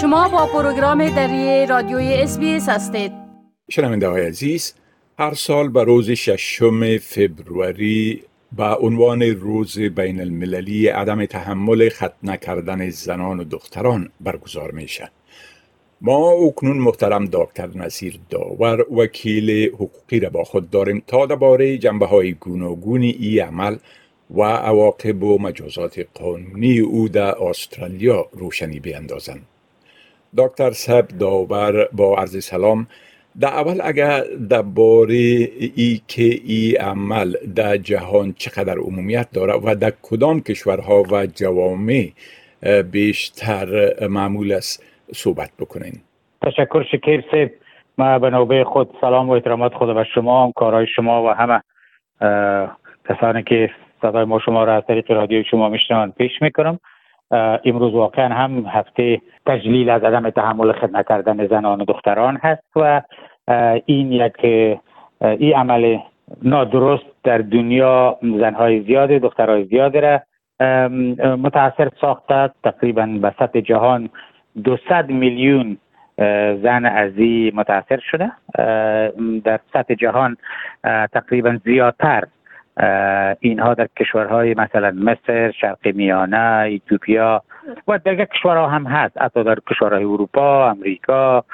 شما 0.00 0.28
با 0.28 0.46
پروگرام 0.46 1.08
دری 1.08 1.66
رادیوی 1.66 2.14
اس 2.14 2.38
هستید 2.68 3.12
شنونده 3.70 4.08
های 4.08 4.26
عزیز 4.26 4.74
هر 5.18 5.34
سال 5.34 5.68
به 5.68 5.84
روز 5.84 6.10
ششم 6.10 6.98
فبروری 6.98 8.22
با 8.52 8.74
عنوان 8.74 9.22
روز 9.22 9.78
بین 9.78 10.20
المللی 10.20 10.88
عدم 10.88 11.26
تحمل 11.26 11.88
ختنه 11.88 12.36
کردن 12.36 12.90
زنان 12.90 13.40
و 13.40 13.44
دختران 13.44 14.08
برگزار 14.20 14.70
میشه 14.70 15.10
ما 16.00 16.30
اکنون 16.30 16.78
محترم 16.78 17.24
دکتر 17.32 17.68
نصیر 17.74 18.20
داور 18.30 18.94
وکیل 18.94 19.68
حقوقی 19.68 20.20
را 20.20 20.30
با 20.30 20.44
خود 20.44 20.70
داریم 20.70 21.02
تا 21.06 21.26
درباره 21.26 21.78
جنبه 21.78 22.06
های 22.06 22.32
گوناگون 22.32 23.02
ای 23.02 23.38
عمل 23.40 23.76
و 24.30 24.42
عواقب 24.42 25.22
و 25.22 25.38
مجازات 25.38 26.06
قانونی 26.14 26.78
او 26.78 27.08
در 27.08 27.42
استرالیا 27.42 28.26
روشنی 28.32 28.80
بیندازند. 28.80 29.46
دکتر 30.36 30.70
سب 30.70 31.08
داور 31.08 31.88
با 31.92 32.16
عرض 32.16 32.44
سلام. 32.44 32.86
در 33.40 33.48
اول 33.48 33.80
اگر 33.84 34.20
درباره 34.50 35.14
ای 35.76 36.00
که 36.08 36.40
ای 36.44 36.76
عمل 36.80 37.32
در 37.56 37.76
جهان 37.76 38.32
چقدر 38.32 38.78
عمومیت 38.78 39.28
داره 39.32 39.54
و 39.64 39.74
در 39.74 39.92
کدام 40.02 40.40
کشورها 40.40 41.02
و 41.10 41.26
جوامع 41.26 42.08
بیشتر 42.90 43.68
معمول 44.08 44.52
است 44.52 44.84
صحبت 45.12 45.50
بکنین. 45.60 45.92
تشکر 46.42 46.84
شکیر 46.92 47.24
سید 47.30 47.50
ما 47.98 48.18
به 48.18 48.30
نوبه 48.30 48.64
خود 48.64 48.90
سلام 49.00 49.28
و 49.28 49.32
احترامات 49.32 49.74
خود 49.74 49.88
و 49.88 50.04
شما 50.14 50.52
کارهای 50.56 50.86
شما 50.96 51.24
و 51.24 51.28
همه 51.28 51.62
کسانی 53.08 53.42
که 53.42 53.70
صدای 54.02 54.24
ما 54.24 54.38
شما 54.38 54.64
را 54.64 54.76
از 54.76 54.82
طریق 54.88 55.10
رادیو 55.10 55.42
شما 55.50 55.68
میشنوند 55.68 56.14
پیش 56.14 56.32
می‌کنم. 56.40 56.80
امروز 57.64 57.94
واقعا 57.94 58.34
هم 58.34 58.64
هفته 58.68 59.20
تجلیل 59.46 59.90
از 59.90 60.04
عدم 60.04 60.30
تحمل 60.30 60.72
خدمت 60.72 61.08
کردن 61.08 61.46
زنان 61.46 61.80
و 61.80 61.84
دختران 61.84 62.36
هست 62.42 62.62
و 62.76 63.02
این 63.86 64.12
یک 64.12 64.36
این 65.20 65.54
عمل 65.54 65.98
نادرست 66.42 67.04
در 67.24 67.38
دنیا 67.38 68.18
زنهای 68.22 68.82
زیاده 68.82 69.18
دخترهای 69.18 69.64
زیاده 69.64 70.00
را 70.00 70.20
متاثر 71.36 71.88
ساخته. 72.00 72.50
تقریبا 72.64 73.06
به 73.06 73.34
سطح 73.38 73.60
جهان 73.60 74.08
200 74.64 74.90
میلیون 75.08 75.76
زن 76.62 76.86
از 76.86 77.12
این 77.16 77.52
متاثر 77.54 78.00
شده. 78.10 78.32
در 79.44 79.60
سطح 79.72 79.94
جهان 79.94 80.36
تقریبا 81.12 81.58
زیادتر 81.64 82.24
اینها 83.40 83.74
در 83.74 83.88
کشورهای 83.98 84.54
مثلا 84.54 84.90
مصر، 84.90 85.50
شرق 85.50 85.86
میانه، 85.94 86.58
ایتوپیا 86.58 87.42
و 87.88 87.98
دیگر 87.98 88.24
کشورها 88.24 88.68
هم 88.68 88.86
هست. 88.86 89.22
حتی 89.22 89.44
در 89.44 89.58
کشورهای 89.70 90.04
اروپا، 90.04 90.70
امریکا 90.70 91.44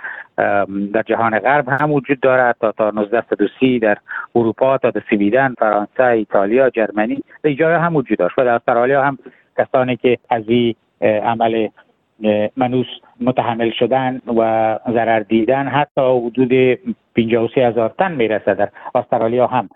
در 0.92 1.02
جهان 1.06 1.38
غرب 1.38 1.68
هم 1.68 1.92
وجود 1.92 2.20
دارد 2.20 2.56
تا 2.60 2.72
تا 2.72 2.88
1930 2.88 3.78
در 3.78 3.96
اروپا 4.34 4.78
تا 4.78 4.90
در 4.90 5.02
سویدن، 5.10 5.54
فرانسه، 5.58 6.04
ایتالیا، 6.04 6.70
جرمنی 6.70 7.22
در 7.42 7.52
جای 7.52 7.74
هم 7.74 7.96
وجود 7.96 8.18
داشت. 8.18 8.38
و 8.38 8.44
در 8.44 8.54
استرالیا 8.54 9.02
هم 9.04 9.18
کسانی 9.58 9.96
که 9.96 10.18
از 10.30 10.42
این 10.48 10.74
عمل 11.02 11.68
منوس 12.56 12.86
متحمل 13.20 13.70
شدن 13.70 14.20
و 14.36 14.78
ضرر 14.92 15.20
دیدن 15.20 15.68
حتی 15.68 16.00
حدود 16.00 16.78
53 17.16 17.60
هزار 17.60 17.94
تن 17.98 18.12
می‌رسه 18.12 18.54
در 18.54 18.68
استرالیا 18.94 19.46
هم 19.46 19.68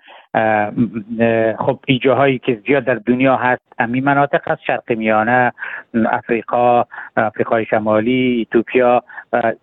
خب 1.58 1.78
ایجاهایی 1.86 2.38
که 2.38 2.60
زیاد 2.66 2.84
در 2.84 2.94
دنیا 2.94 3.36
هست 3.36 3.62
امی 3.78 4.00
مناطق 4.00 4.48
هست 4.48 4.62
شرق 4.66 4.92
میانه 4.92 5.52
افریقا 5.94 6.84
افریقای 7.16 7.64
شمالی 7.64 8.12
ایتوپیا 8.12 9.02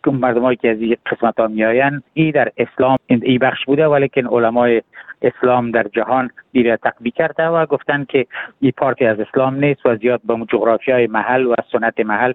مردمایی 0.06 0.58
که 0.58 0.72
از 0.72 0.82
این 0.82 0.98
قسمت 1.12 1.40
ها 1.40 1.48
میآیند. 1.48 2.04
ای 2.14 2.32
در 2.32 2.52
اسلام 2.58 2.98
ای 3.08 3.38
بخش 3.38 3.66
بوده 3.66 3.88
ولیکن 3.88 4.28
علمای 4.28 4.82
اسلام 5.22 5.72
در 5.72 5.84
جهان 5.84 6.30
دیره 6.52 6.78
تقبی 6.78 7.12
کرده 7.12 7.48
و 7.48 7.66
گفتن 7.66 8.06
که 8.10 8.26
این 8.60 8.74
پارتی 8.78 9.06
از 9.06 9.20
اسلام 9.20 9.56
نیست 9.56 9.86
و 9.86 9.96
زیاد 9.96 10.22
با 10.24 10.46
جغرافی 10.50 10.92
های 10.92 11.08
محل 11.08 11.46
و 11.46 11.56
سنت 11.72 12.00
محل 12.00 12.34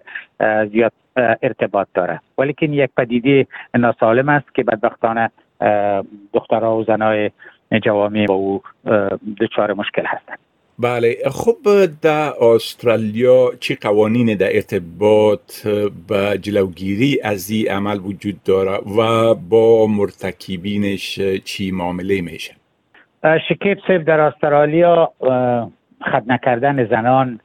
زیاد 0.73 0.93
ارتباط 1.17 1.89
داره. 1.95 2.21
ولیکن 2.39 2.73
یک 2.73 2.91
پدیده 2.97 3.47
ناسالم 3.75 4.29
است 4.29 4.55
که 4.55 4.65
بدبختانه 4.65 5.31
دخترها 6.33 6.77
و 6.77 6.85
زنای 6.85 7.31
جوامع 7.81 8.27
با 8.27 8.35
او 8.35 8.63
دچار 9.41 9.73
مشکل 9.73 10.03
هستند. 10.07 10.39
بله 10.79 11.17
خب 11.31 11.57
در 12.03 12.33
استرالیا 12.45 13.51
چی 13.61 13.75
قوانین 13.75 14.37
در 14.37 14.49
ارتباط 14.55 15.67
به 16.09 16.39
جلوگیری 16.43 17.21
از 17.25 17.51
این 17.51 17.69
عمل 17.69 17.99
وجود 17.99 18.43
داره 18.45 18.79
و 18.99 19.35
با 19.35 19.87
مرتکبینش 19.87 21.21
چی 21.45 21.71
معامله 21.71 22.21
میشه؟ 22.21 22.55
شکیب 23.49 23.79
سیب 23.87 24.05
در 24.05 24.21
استرالیا 24.21 25.13
خد 26.13 26.23
نکردن 26.27 26.87
زنان 26.87 27.41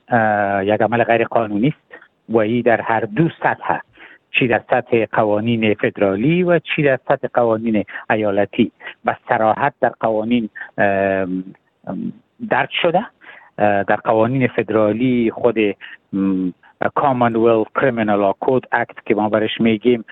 یک 0.63 0.81
عمل 0.81 1.03
غیر 1.03 1.23
قانونی 1.23 1.67
است. 1.67 1.87
و 2.29 2.37
ای 2.37 2.61
در 2.61 2.81
هر 2.81 2.99
دو 2.99 3.29
سطح 3.39 3.79
چی 4.31 4.47
در 4.47 4.61
سطح 4.69 5.05
قوانین 5.05 5.73
فدرالی 5.73 6.43
و 6.43 6.59
چی 6.59 6.83
در 6.83 6.99
سطح 7.07 7.27
قوانین 7.33 7.83
ایالتی. 8.09 8.71
به 9.05 9.17
سراحت 9.29 9.73
در 9.81 9.93
قوانین 9.99 10.49
درد 12.49 12.69
شده. 12.81 13.05
در 13.57 13.95
قوانین 13.95 14.47
فدرالی 14.47 15.31
خود 15.31 15.57
Commonwealth 16.83 17.69
Criminal 17.73 18.19
Law 18.23 18.35
Code 18.45 18.67
Act 18.71 19.03
که 19.05 19.15
ما 19.15 19.29
برش 19.29 19.61
میگیم 19.61 20.05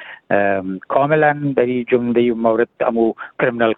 کاملا 0.88 1.53
در 1.56 1.64
این 1.64 1.86
جمله 1.90 2.34
مورد 2.34 2.68
امو 2.80 3.14
Criminal 3.44 3.74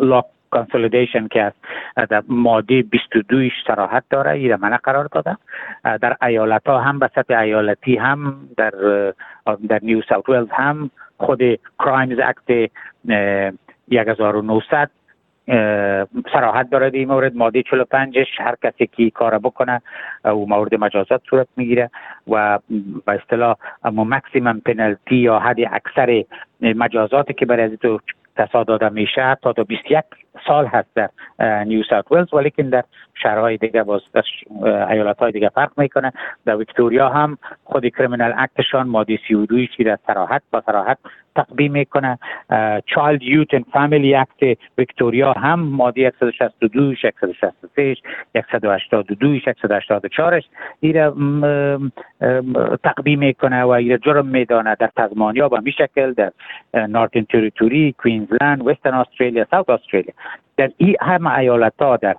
Law 0.00 0.33
Consolidation 0.54 1.28
که 1.28 1.52
در 2.10 2.22
ماده 2.28 2.82
22 2.82 3.48
صراحت 3.66 4.04
داره 4.10 4.30
این 4.30 4.56
منع 4.56 4.76
قرار 4.76 5.08
داده. 5.12 5.36
در 5.84 6.16
ایالت 6.22 6.66
ها 6.66 6.80
هم 6.80 6.98
به 6.98 7.10
سطح 7.14 7.38
ایالتی 7.38 7.96
هم 7.96 8.36
در 8.56 8.70
در 9.68 9.80
New 9.82 10.02
South 10.08 10.28
Wales 10.28 10.50
هم 10.50 10.90
خود 11.18 11.40
Crimes 11.78 12.18
Act 12.18 12.70
1900 13.92 14.90
صراحت 16.32 16.70
داره 16.70 16.90
این 16.94 17.08
مورد. 17.08 17.36
ماده 17.36 17.62
45 17.62 18.18
هر 18.38 18.54
کسی 18.62 18.86
که 18.86 19.10
کار 19.10 19.38
بکنه 19.38 19.82
او 20.24 20.48
مورد 20.48 20.74
مجازات 20.74 21.22
صورت 21.30 21.46
می‌گیره 21.56 21.90
و 22.30 22.58
به 23.06 23.12
اصطلاح 23.12 23.56
maximum 23.84 24.60
penalty 24.60 25.16
یا 25.16 25.38
حداکثر 25.38 26.24
مجازاتی 26.60 27.34
که 27.34 27.46
برای 27.46 27.76
تو 27.76 28.00
تصاد 28.36 28.66
داده 28.66 28.88
میشه 28.88 29.36
تا 29.42 29.52
تا 29.52 29.64
21 29.64 30.04
سال 30.46 30.66
هست 30.66 30.88
در 30.94 31.10
نیو 31.64 31.82
ساوت 31.90 32.12
ولز 32.12 32.34
ولیکن 32.34 32.62
در 32.62 32.84
شهرهای 33.22 33.56
دیگه 33.56 33.82
باز 33.82 34.00
در 34.12 34.22
ایالت 34.90 35.18
های 35.18 35.32
دیگه 35.32 35.48
فرق 35.48 35.70
می‌کنه. 35.76 36.12
در 36.46 36.56
ویکتوریا 36.56 37.08
هم 37.08 37.38
خود 37.64 37.86
کریمینال 37.86 38.34
اکتشان 38.38 38.88
ماده 38.88 39.18
32 39.28 39.66
چی 39.66 39.84
در 39.84 39.98
سراحت 40.06 40.42
با 40.50 40.62
سراحت 40.66 40.98
تقبیم 41.36 41.72
می‌کنه. 41.72 42.18
چالد 42.86 43.22
یوت 43.22 43.56
and 43.56 43.64
فامیلی 43.72 44.14
اکت 44.14 44.58
ویکتوریا 44.78 45.32
هم 45.32 45.60
ماده 45.60 46.12
162 46.20 46.94
163 46.94 47.94
182 48.50 49.38
184 49.40 50.40
ایره 50.80 51.12
تقبیح 52.84 53.18
می‌کنه 53.18 53.62
و 53.62 53.68
ایره 53.68 53.98
جرم 53.98 54.26
میدانه 54.26 54.76
در 54.80 54.90
تسمانیا 54.96 55.48
به 55.48 55.60
همی 55.60 55.72
شکل 55.72 56.12
در 56.12 56.32
Northern 56.86 57.22
Territory 57.22 57.94
Queensland 57.98 58.66
Western 58.66 58.94
Australia 58.94 59.46
South 59.50 59.70
Australia 59.70 60.12
در 60.56 60.70
این 60.76 60.96
همه 61.00 61.38
ایالت 61.38 61.72
ها 61.82 61.96
در 61.96 62.16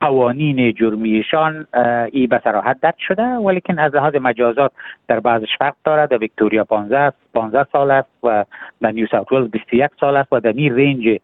قوانین 0.00 0.72
جرمیشان 0.72 1.66
ای 2.12 2.26
به 2.26 2.40
صراحت 2.44 2.80
درج 2.80 2.98
شده 2.98 3.22
ولیکن 3.22 3.78
از 3.78 3.94
لحاظ 3.94 4.14
مجازات 4.14 4.72
در 5.08 5.20
بعضش 5.20 5.56
فرق 5.58 5.74
داره 5.84 6.06
در 6.06 6.18
ویکتوریا 6.18 6.64
15 6.64 7.12
15 7.34 7.66
سال 7.72 7.90
است 7.90 8.08
و 8.22 8.44
در 8.80 8.92
New 8.92 9.06
South 9.10 9.32
Wales 9.32 9.50
21 9.50 9.90
سال 10.00 10.16
است 10.16 10.32
و 10.32 10.40
در 10.40 10.52
این 10.52 10.76
range 10.76 11.20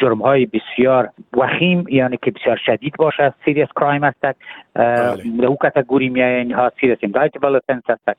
جرم 0.00 0.22
های 0.22 0.46
بسیار 0.46 1.10
وخیم 1.36 1.84
یعنی 1.88 2.18
که 2.22 2.30
بسیار 2.30 2.56
شدید 2.66 2.94
باشه 2.98 3.34
serious 3.44 3.68
crime 3.76 4.04
است 4.04 4.20
در 4.20 5.46
او 5.46 5.56
category 5.62 6.08
می 6.08 6.22
اینها 6.22 6.72
serious 6.80 6.98
indictable 7.00 7.56
offence 7.56 7.82
است 7.88 8.18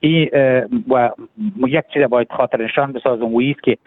این 0.00 0.30
و 0.90 1.10
یک 1.66 1.84
چیز 1.94 2.02
باید 2.02 2.28
خاطر 2.30 2.64
نشان 2.64 2.92
بسازم 2.92 3.34
و 3.34 3.40
است 3.50 3.62
که 3.62 3.78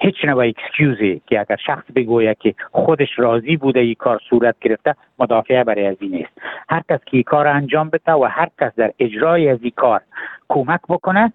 هیچ 0.00 0.24
نوع 0.24 0.46
excuse 0.46 1.09
ی 1.09 1.20
که 1.26 1.40
اگر 1.40 1.56
شخص 1.66 1.84
بگوید 1.96 2.38
که 2.38 2.54
خودش 2.72 3.08
راضی 3.16 3.56
بوده 3.56 3.80
این 3.80 3.94
کار 3.94 4.20
صورت 4.30 4.54
گرفته 4.60 4.94
مدافعه 5.18 5.64
برای 5.64 5.86
از 5.86 5.96
این 6.00 6.10
نیست. 6.10 6.32
هر 6.68 6.82
کس 6.90 7.00
که 7.06 7.16
این 7.16 7.22
کار 7.22 7.46
انجام 7.46 7.90
بده 7.90 8.12
و 8.12 8.24
هر 8.24 8.48
کس 8.60 8.72
در 8.76 8.92
اجرای 8.98 9.48
از 9.48 9.58
این 9.62 9.72
کار 9.76 10.00
کمک 10.48 10.80
بکنه 10.88 11.32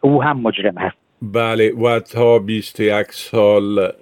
او 0.00 0.22
هم 0.22 0.40
مجرم 0.40 0.78
هست. 0.78 0.96
بله 1.22 1.72
و 1.72 2.00
تا 2.00 2.38
21 2.38 3.06
سال 3.10 3.92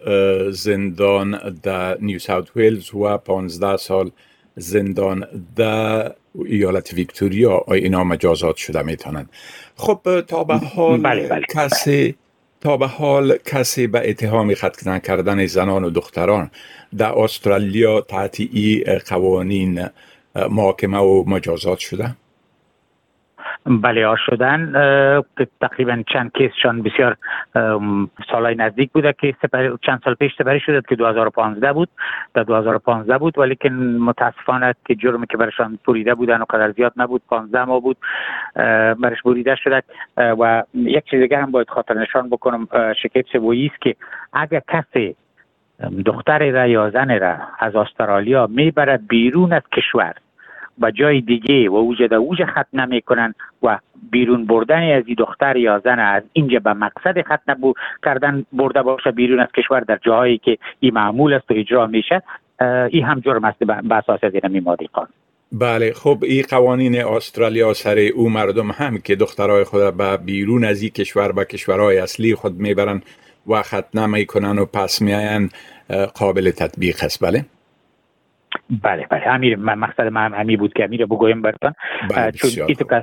زندان 0.50 1.55
در 1.62 1.99
New 2.00 2.19
South 2.19 2.56
Wales 2.56 2.94
و 2.94 3.17
15 3.17 3.76
سال 3.76 4.11
زندان 4.56 5.26
در 5.56 6.12
ایالت 6.46 6.93
ویکتوریا 6.93 7.64
اینا 7.69 8.05
مجازات 8.05 8.56
شده 8.56 8.82
می‌تونند 8.82 9.31
خب 9.76 10.20
تا 10.20 10.44
به 10.44 10.56
حال 10.56 11.00
بله 11.00 11.28
بله. 11.28 11.44
کسی 11.55 12.14
تا 12.61 12.76
به 12.76 12.87
حال 12.87 13.37
کسی 13.46 13.87
به 13.87 14.11
اتهام 14.11 14.55
ختنه 14.55 15.00
کردن 15.00 15.46
زنان 15.46 15.84
و 15.84 15.90
دختران 15.90 16.50
در 16.96 17.19
استرالیا 17.19 18.00
تحت 18.00 18.40
ای 18.40 18.84
قوانین 19.08 19.87
محاکمه 20.50 20.99
و 20.99 21.25
مجازات 21.26 21.78
شده؟ 21.78 22.17
بله 23.66 24.16
شدن 24.26 24.72
تقریبا 25.60 26.02
چند 26.12 26.32
کیسشان 26.32 26.82
بسیار 26.82 27.16
سالهای 28.30 28.54
نزدیک 28.54 28.92
بوده 28.92 29.12
که 29.12 29.34
چند 29.82 30.00
سال 30.04 30.14
پیش 30.14 30.32
سپری 30.38 30.60
شده 30.60 30.82
که 30.88 30.96
2015 30.96 31.72
بود 31.72 31.88
در 32.34 32.42
2015 32.42 33.18
بود 33.18 33.38
ولی 33.38 33.56
که 33.56 33.68
متاسفانه 33.70 34.74
که 34.86 34.94
جرمی 34.94 35.26
که 35.26 35.36
برشان 35.36 35.78
بریده 35.88 36.14
بودن 36.14 36.40
و 36.40 36.44
قدر 36.50 36.72
زیاد 36.72 36.92
نبود 36.96 37.22
15 37.30 37.64
ماه 37.64 37.80
بود 37.80 37.96
برش 39.00 39.22
بریده 39.24 39.56
شده 39.56 39.82
و 40.16 40.62
یک 40.74 41.04
چیز 41.04 41.20
دیگه 41.20 41.38
هم 41.38 41.50
باید 41.50 41.68
خاطر 41.68 41.94
نشان 41.94 42.28
بکنم 42.28 42.68
شکیب 43.02 43.24
سبویی 43.32 43.66
است 43.66 43.80
که 43.80 43.96
اگر 44.32 44.62
کسی 44.68 45.16
دختر 46.06 46.50
را 46.50 46.66
یا 46.66 46.90
زن 46.90 47.18
را 47.18 47.36
از 47.58 47.76
استرالیا 47.76 48.46
می‌برد 48.46 49.08
بیرون 49.08 49.52
از 49.52 49.62
کشور 49.72 50.14
و 50.81 50.91
جای 50.91 51.21
دیگه 51.21 51.71
و 51.71 51.75
اوج 51.75 52.03
در 52.03 52.17
اوج 52.17 52.44
ختنه 52.44 52.87
می‌کنن 52.87 53.35
و 53.62 53.79
بیرون 54.11 54.47
بردن 54.47 54.97
از 54.97 55.03
این 55.06 55.17
دختر 55.19 55.56
یا 55.56 55.79
زن 55.85 55.99
از 55.99 56.23
اینجا 56.32 56.59
به 56.59 56.73
مقصد 56.73 57.23
ختنه 57.23 57.55
بو 57.55 57.75
کردن 58.05 58.44
برده 58.53 58.82
باشه 58.82 59.11
بیرون 59.11 59.41
از 59.41 59.49
کشور 59.56 59.81
در 59.81 59.99
جاهایی 60.03 60.38
که 60.38 60.59
این 60.81 60.94
معمول 60.94 61.32
است 61.32 61.50
و 61.50 61.55
اجرا 61.55 61.87
میشه 61.87 62.23
این 62.91 63.05
هم 63.05 63.21
جرم 63.21 63.44
است 63.44 63.59
به 63.59 63.94
اساس 63.94 64.25
از 64.25 64.35
این 64.35 64.65
قانون 64.65 65.09
بله 65.53 65.93
خب 65.93 66.19
این 66.23 66.44
قوانین 66.50 67.05
استرالیا 67.05 67.73
سر 67.75 67.99
او 67.99 68.31
مردم 68.31 68.71
هم 68.71 68.99
که 68.99 69.17
دخترای 69.17 69.65
خود 69.65 69.97
به 69.97 70.17
بیرون 70.17 70.65
از 70.65 70.82
این 70.82 70.91
کشور 70.91 71.32
به 71.32 71.44
کشورهای 71.44 71.99
اصلی 71.99 72.35
خود 72.35 72.59
می‌برن 72.59 73.03
و 73.47 73.62
ختنه 73.62 74.06
می‌کنن 74.06 74.59
و 74.59 74.65
پس 74.65 75.03
میاین 75.03 75.50
قابل 76.15 76.50
تطبیق 76.50 76.97
است. 77.03 77.25
بله؟ 77.25 77.44
بله 78.82 79.06
بله. 79.11 79.28
امیر 79.28 79.56
من 79.56 79.75
مقصد 79.75 80.06
من 80.06 80.34
همی 80.34 80.56
بود 80.56 80.72
که 80.72 80.84
امیر 80.84 81.06
بگویم 81.06 81.43
برتان 81.43 81.75
بله 82.11 82.32
چون 82.32 82.50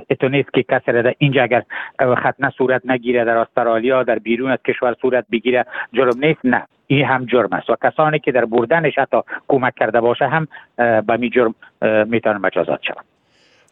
ایتو 0.08 0.28
نیست 0.28 0.52
که 0.54 0.62
کسی 0.62 0.92
را 0.92 1.12
اینجا 1.18 1.42
اگر 1.42 1.62
ختنه 2.00 2.50
صورت 2.58 2.82
نگیره 2.84 3.24
در 3.24 3.36
استرالیا 3.36 4.02
در 4.02 4.18
بیرون 4.18 4.50
از 4.50 4.58
کشور 4.68 4.96
صورت 5.00 5.24
بگیره 5.32 5.66
جرم 5.92 6.24
نیست؟ 6.24 6.40
نه. 6.44 6.66
این 6.86 7.04
هم 7.04 7.26
جرم 7.26 7.52
است. 7.52 7.70
و 7.70 7.76
کسانی 7.84 8.18
که 8.18 8.32
در 8.32 8.44
بردنش 8.44 8.98
حتی 8.98 9.16
کمک 9.48 9.74
کرده 9.74 10.00
باشه 10.00 10.28
هم 10.28 10.48
به 10.76 11.16
می 11.16 11.30
جرم 11.30 11.54
می‌تونن 12.06 12.36
مجازات 12.36 12.80
شوند. 12.82 13.04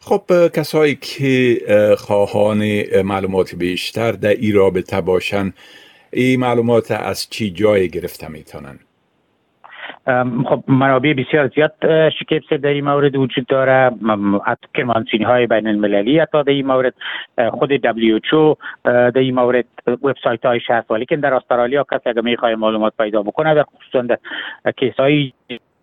خب 0.01 0.47
کسایی 0.55 0.95
که 0.95 1.57
خواهان 1.97 2.63
معلومات 3.05 3.55
بیشتر 3.55 4.11
در 4.11 4.29
این 4.29 4.55
رابطه 4.55 5.01
باشن 5.01 5.53
این 6.13 6.39
معلومات 6.39 6.91
از 6.91 7.29
چی 7.29 7.49
جای 7.51 7.89
گرفته 7.89 8.31
می‌تونن؟ 8.31 8.79
خب 10.45 10.63
منابع 10.67 11.13
بسیار 11.13 11.47
زیاد 11.47 11.73
شکیب 12.09 12.43
در 12.61 12.69
این 12.69 12.83
مورد 12.83 13.15
وجود 13.15 13.45
داره. 13.45 13.91
کرمانسینی 14.73 15.23
های 15.23 15.47
بین 15.47 15.67
المللی 15.67 16.19
حتی 16.19 16.43
در 16.43 16.51
این 16.51 16.67
مورد 16.67 16.93
خود 17.49 17.75
WHO 17.75 18.57
در 18.83 19.17
این 19.17 19.35
مورد 19.35 19.65
وبسایت 19.87 20.45
هایش 20.45 20.69
هست 20.69 20.91
ولی 20.91 21.05
که 21.05 21.15
در 21.15 21.33
استرالیا 21.33 21.85
کسی 21.91 22.09
اگر 22.09 22.21
می‌خواه 22.21 22.55
معلومات 22.55 22.93
پیدا 22.97 23.23
بکنه 23.23 23.53
در 23.53 23.63
خصوصا 23.63 24.01
در 24.01 24.17
کیس 24.77 24.93
های 24.93 25.33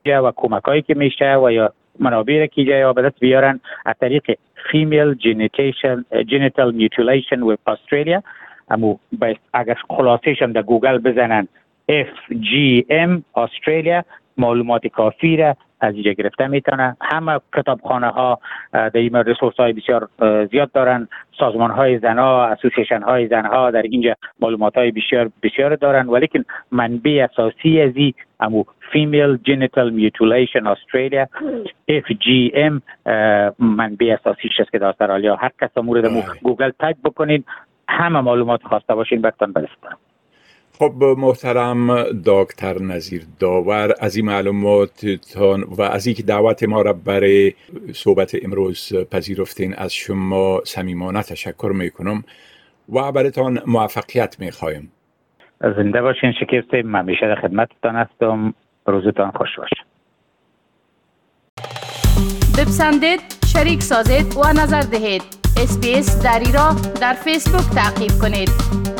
و 0.06 0.32
کمک 0.36 0.62
هایی 0.64 0.82
که 0.82 0.94
میشه 0.94 1.36
و 1.36 1.50
یا 1.52 1.72
منابع 1.98 2.46
که 2.46 2.64
جای 2.64 2.92
به 2.92 3.02
دست 3.02 3.20
بیارن 3.20 3.60
از 3.86 3.94
طریق 4.00 4.38
Female 4.70 5.14
Genital 6.30 6.72
Mutilation 6.72 7.40
Web 7.48 7.72
Australia. 7.72 8.22
امو 8.70 8.96
اگر 9.52 9.76
خلاصیشم 9.88 10.52
در 10.52 10.62
گوگل 10.62 10.98
بزنن 10.98 11.48
FGM 11.90 13.22
استرالیا 13.36 14.04
معلومات 14.36 14.86
کافی 14.86 15.36
را 15.36 15.56
از 15.80 15.94
اینجا 15.94 16.12
گرفته 16.12 16.46
می‌تونه. 16.46 16.96
همه 17.00 17.40
کتابخانه 17.56 18.08
ها 18.08 18.40
در 18.72 18.96
این 18.96 19.16
resource 19.16 19.56
های 19.56 19.72
بسیار 19.72 20.08
زیاد 20.50 20.72
دارن. 20.72 21.08
سازمان 21.38 21.70
های 21.70 21.98
زنها 21.98 22.46
association 22.46 23.02
های 23.02 23.28
زنها 23.28 23.70
در 23.70 23.82
اینجا 23.82 24.14
معلومات 24.40 24.76
های 24.76 24.90
بسیار 24.90 25.30
بسیار 25.42 25.76
دارن. 25.76 26.08
ولیکن 26.08 26.44
منبع 26.72 27.26
اساسی 27.32 27.80
از 27.80 27.92
این 27.94 28.14
امو 28.40 28.64
Female 28.92 29.38
Genital 29.48 29.90
Mutilation 30.00 30.64
Australia 30.74 31.26
FGM 31.90 32.80
منبع 33.58 34.16
اساسی 34.20 34.48
است 34.58 34.72
که 34.72 34.78
در 34.78 34.86
استرالیا. 34.86 35.36
هر 35.36 35.50
کس 35.60 35.78
مورد 35.78 36.04
بله. 36.04 36.22
گوگل 36.42 36.70
تایپ 36.78 36.96
بکنید. 37.04 37.44
همه 37.88 38.20
معلومات 38.20 38.62
خواسته 38.62 38.94
باشین 38.94 39.20
برتان 39.20 39.52
برسونم 39.52 39.96
خب 40.78 40.94
محترم 41.18 42.02
دکتر 42.24 42.82
نظیر 42.82 43.26
داور 43.38 43.94
از 44.00 44.16
این 44.16 44.26
معلوماتتان 44.26 45.62
و 45.62 45.82
از 45.82 46.06
اینکه 46.06 46.22
دعوت 46.22 46.62
ما 46.62 46.82
را 46.82 46.92
برای 46.92 47.52
صحبت 47.92 48.36
امروز 48.42 48.92
پذیرفتین 49.10 49.74
از 49.74 49.94
شما 49.94 50.60
صمیمانه 50.64 51.22
تشکر 51.22 51.72
می‌کنم 51.74 52.24
و 52.92 53.12
برایتان 53.12 53.60
موفقیت 53.66 54.36
می‌خوایم. 54.40 54.92
زنده 55.60 56.02
باشین 56.02 56.32
شکرته 56.40 56.82
من 56.82 57.04
میشه 57.04 57.26
در 57.26 57.40
خدمتتان 57.40 57.96
هستم. 57.96 58.54
روزتان 58.86 59.30
خوش 59.30 59.48
باشه. 59.58 59.76
بپسندید 62.58 63.20
شریک 63.46 63.82
سازید 63.82 64.36
و 64.36 64.40
نظر 64.62 64.80
دهید. 64.80 65.22
اسپیس 65.62 66.22
دری 66.22 66.52
را 66.52 66.76
در 67.00 67.12
فیسبوک 67.12 67.74
تعقیب 67.74 68.12
کنید. 68.22 68.93